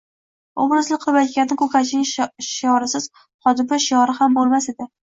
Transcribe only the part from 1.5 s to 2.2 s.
ko‘katchining